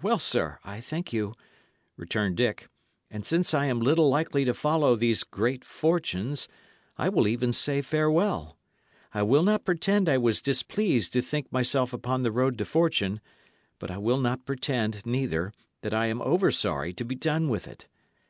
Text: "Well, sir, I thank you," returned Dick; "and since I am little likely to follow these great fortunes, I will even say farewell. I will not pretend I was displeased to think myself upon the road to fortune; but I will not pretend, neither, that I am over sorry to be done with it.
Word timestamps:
"Well, 0.00 0.18
sir, 0.18 0.58
I 0.64 0.80
thank 0.80 1.12
you," 1.12 1.34
returned 1.98 2.38
Dick; 2.38 2.70
"and 3.10 3.26
since 3.26 3.52
I 3.52 3.66
am 3.66 3.78
little 3.78 4.08
likely 4.08 4.46
to 4.46 4.54
follow 4.54 4.96
these 4.96 5.22
great 5.22 5.66
fortunes, 5.66 6.48
I 6.96 7.10
will 7.10 7.28
even 7.28 7.52
say 7.52 7.82
farewell. 7.82 8.56
I 9.12 9.20
will 9.22 9.42
not 9.42 9.66
pretend 9.66 10.08
I 10.08 10.16
was 10.16 10.40
displeased 10.40 11.12
to 11.12 11.20
think 11.20 11.52
myself 11.52 11.92
upon 11.92 12.22
the 12.22 12.32
road 12.32 12.56
to 12.56 12.64
fortune; 12.64 13.20
but 13.78 13.90
I 13.90 13.98
will 13.98 14.16
not 14.18 14.46
pretend, 14.46 15.04
neither, 15.04 15.52
that 15.82 15.92
I 15.92 16.06
am 16.06 16.22
over 16.22 16.50
sorry 16.50 16.94
to 16.94 17.04
be 17.04 17.14
done 17.14 17.50
with 17.50 17.68
it. 17.68 17.86